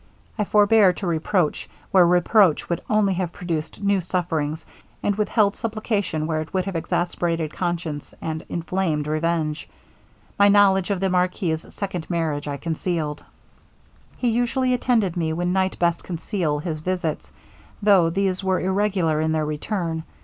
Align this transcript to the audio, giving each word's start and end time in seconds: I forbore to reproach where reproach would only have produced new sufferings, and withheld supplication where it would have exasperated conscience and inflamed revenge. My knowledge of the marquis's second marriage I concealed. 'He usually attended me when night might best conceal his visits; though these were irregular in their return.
I 0.35 0.45
forbore 0.45 0.93
to 0.95 1.05
reproach 1.05 1.69
where 1.91 2.07
reproach 2.07 2.67
would 2.71 2.81
only 2.89 3.13
have 3.13 3.31
produced 3.31 3.83
new 3.83 4.01
sufferings, 4.01 4.65
and 5.03 5.13
withheld 5.15 5.55
supplication 5.55 6.25
where 6.25 6.41
it 6.41 6.51
would 6.55 6.65
have 6.65 6.75
exasperated 6.75 7.53
conscience 7.53 8.11
and 8.19 8.43
inflamed 8.49 9.05
revenge. 9.05 9.69
My 10.39 10.47
knowledge 10.47 10.89
of 10.89 11.01
the 11.01 11.09
marquis's 11.11 11.71
second 11.71 12.09
marriage 12.09 12.47
I 12.47 12.57
concealed. 12.57 13.23
'He 14.17 14.29
usually 14.29 14.73
attended 14.73 15.15
me 15.17 15.33
when 15.33 15.53
night 15.53 15.73
might 15.73 15.77
best 15.77 16.03
conceal 16.03 16.57
his 16.57 16.79
visits; 16.79 17.31
though 17.79 18.09
these 18.09 18.43
were 18.43 18.59
irregular 18.59 19.21
in 19.21 19.33
their 19.33 19.45
return. 19.45 20.01